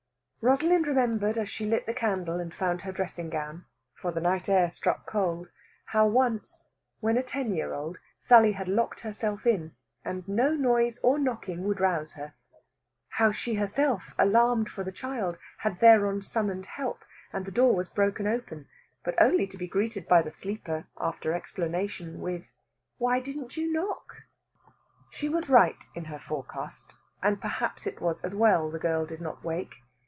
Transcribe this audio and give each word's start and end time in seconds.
Rosalind 0.43 0.87
remembered 0.87 1.37
as 1.37 1.49
she 1.49 1.67
lit 1.67 1.85
the 1.85 1.93
candle 1.93 2.39
and 2.39 2.51
found 2.51 2.81
her 2.81 2.91
dressing 2.91 3.29
gown 3.29 3.65
for 3.93 4.11
the 4.11 4.19
night 4.19 4.49
air 4.49 4.71
struck 4.71 5.05
cold 5.05 5.49
how 5.93 6.07
once, 6.07 6.63
when 6.99 7.15
a 7.15 7.21
ten 7.21 7.53
year 7.53 7.75
old, 7.75 7.99
Sally 8.17 8.53
had 8.53 8.67
locked 8.67 9.01
herself 9.01 9.45
in, 9.45 9.75
and 10.03 10.27
no 10.27 10.53
noise 10.55 10.97
or 11.03 11.19
knocking 11.19 11.63
would 11.65 11.79
rouse 11.79 12.13
her; 12.13 12.33
how 13.09 13.31
she 13.31 13.53
herself, 13.53 14.15
alarmed 14.17 14.67
for 14.67 14.83
the 14.83 14.91
child, 14.91 15.37
had 15.59 15.79
thereon 15.79 16.23
summoned 16.23 16.65
help, 16.65 17.05
and 17.31 17.45
the 17.45 17.51
door 17.51 17.75
was 17.75 17.87
broken 17.87 18.25
open, 18.25 18.67
but 19.05 19.13
only 19.21 19.45
to 19.45 19.59
be 19.59 19.67
greeted 19.67 20.07
by 20.07 20.23
the 20.23 20.31
sleeper, 20.31 20.87
after 20.97 21.33
explanation, 21.33 22.19
with, 22.19 22.45
"Why 22.97 23.19
didn't 23.19 23.57
you 23.57 23.71
knock?" 23.71 24.23
She 25.11 25.29
was 25.29 25.49
right 25.49 25.85
in 25.93 26.05
her 26.05 26.17
forecast, 26.17 26.95
and 27.21 27.39
perhaps 27.39 27.85
it 27.85 28.01
was 28.01 28.23
as 28.25 28.33
well 28.33 28.71
the 28.71 28.79
girl 28.79 29.05
did 29.05 29.21
not 29.21 29.43
wake. 29.43 29.75